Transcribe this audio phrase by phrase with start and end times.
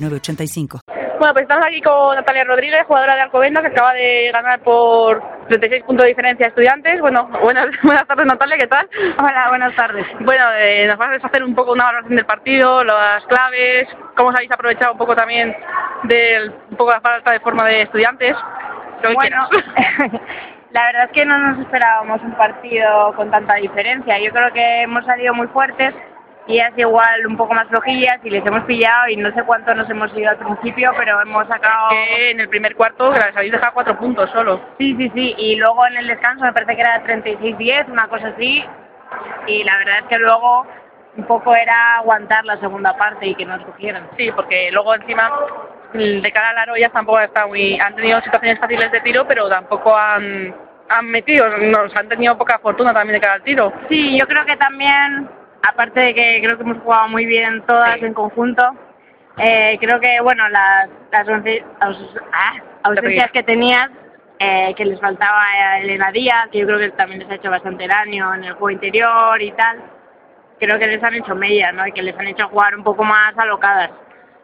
[0.00, 0.80] 985.
[1.18, 5.22] Bueno, pues estamos aquí con Natalia Rodríguez, jugadora de Alcobendas, que acaba de ganar por
[5.48, 7.00] 36 puntos de diferencia a estudiantes.
[7.00, 8.88] Bueno, buenas, buenas tardes Natalia, ¿qué tal?
[9.18, 10.06] Hola, buenas tardes.
[10.20, 14.28] Bueno, eh, nos vas a hacer un poco una valoración del partido, las claves, cómo
[14.28, 15.56] os habéis aprovechado un poco también
[16.02, 18.36] de un poco la falta de forma de estudiantes.
[19.14, 19.48] bueno,
[20.72, 24.18] la verdad es que no nos esperábamos un partido con tanta diferencia.
[24.18, 25.94] Yo creo que hemos salido muy fuertes
[26.46, 29.74] y es igual un poco más flojillas y les hemos pillado y no sé cuánto
[29.74, 31.88] nos hemos ido al principio, pero hemos sacado...
[32.18, 34.60] en el primer cuarto les habéis dejado cuatro puntos solo.
[34.78, 38.28] Sí, sí, sí, y luego en el descanso me parece que era 36-10, una cosa
[38.28, 38.64] así,
[39.46, 40.66] y la verdad es que luego
[41.16, 44.08] un poco era aguantar la segunda parte y que nos cogieran.
[44.16, 45.30] Sí, porque luego encima
[45.92, 47.78] de cara al aro ya tampoco está muy...
[47.80, 50.54] Han tenido situaciones fáciles de tiro, pero tampoco han,
[50.88, 53.72] han metido, nos han tenido poca fortuna también de cara al tiro.
[53.88, 55.28] Sí, yo creo que también
[55.68, 58.62] aparte de que creo que hemos jugado muy bien todas en conjunto,
[59.38, 61.28] eh, creo que, bueno, las, las
[62.32, 62.52] ah,
[62.84, 63.90] ausencias que tenías,
[64.38, 67.50] eh, que les faltaba a Elena Díaz, que yo creo que también les ha hecho
[67.50, 69.82] bastante daño en el juego interior y tal,
[70.58, 71.86] creo que les han hecho mella, ¿no?
[71.86, 73.90] Y que les han hecho jugar un poco más alocadas.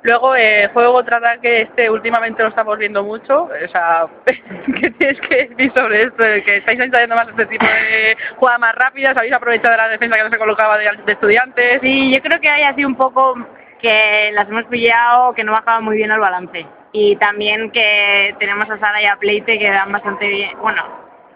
[0.02, 3.44] Luego, eh, juego tratar que este últimamente lo estamos viendo mucho.
[3.44, 6.24] O sea, ¿qué tienes que decir sobre esto?
[6.44, 10.24] Que estáis ensayando más este tipo de jugadas más rápidas, habéis aprovechado la defensa que
[10.24, 11.80] no se colocaba de, estudiantes.
[11.82, 13.36] Sí, yo creo que haya sido un poco
[13.80, 16.66] que las hemos pillado, que no bajaba muy bien el balance.
[16.92, 20.82] Y también que tenemos a Sara y a Pleite que dan bastante bien, bueno,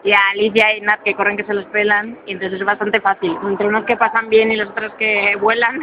[0.03, 3.01] y a Alicia y Nat que corren que se los pelan, y entonces es bastante
[3.01, 3.37] fácil.
[3.43, 5.79] Entre unos que pasan bien y los otros que vuelan,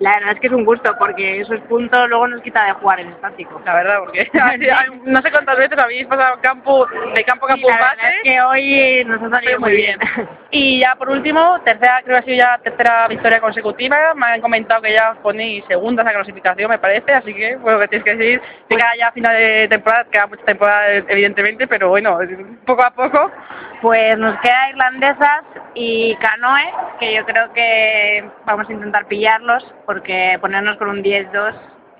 [0.00, 3.00] la verdad es que es un gusto porque esos puntos luego nos quita de jugar
[3.00, 3.60] en estático.
[3.66, 4.30] La verdad, porque
[5.04, 8.22] no sé cuántas veces habéis pasado campo, de campo a campo sí, la verdad es
[8.22, 9.98] que hoy nos ha salido muy bien.
[10.52, 14.14] Y ya por último, tercera, creo que ha sido ya tercera victoria consecutiva.
[14.14, 17.78] Me han comentado que ya os ponéis segundas a clasificación, me parece, así que bueno,
[17.78, 21.90] que tienes que decir, que queda ya final de temporada, queda mucha temporada evidentemente, pero
[21.90, 22.18] bueno,
[22.66, 23.30] poco a poco.
[23.80, 25.44] Pues nos queda irlandesas
[25.74, 26.64] y canoe,
[26.98, 31.52] que yo creo que vamos a intentar pillarlos porque ponernos con un 10-2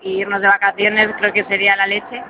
[0.03, 2.23] e irnos de vacaciones creo que sería la leche.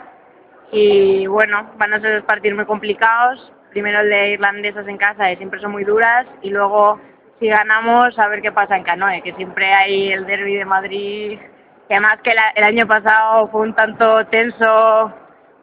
[0.72, 3.52] Y bueno, van a ser dos partidos muy complicados.
[3.68, 6.98] Primero el de irlandesas en casa, que siempre son muy duras, y luego
[7.38, 11.38] si ganamos, a ver qué pasa en Canoe, que siempre hay el derby de Madrid,
[11.86, 15.12] que además que el año pasado fue un tanto tenso,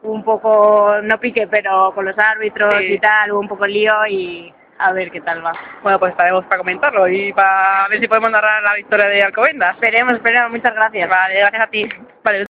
[0.03, 4.53] un poco, no pique, pero con los árbitros y tal, hubo un poco lío y
[4.79, 5.53] a ver qué tal va.
[5.81, 9.75] Bueno, pues estaremos para comentarlo y para ver si podemos narrar la victoria de Alcobendas.
[9.75, 10.51] Esperemos, esperemos.
[10.51, 11.09] Muchas gracias.
[11.09, 11.89] Vale, gracias a ti.
[12.23, 12.45] Vale.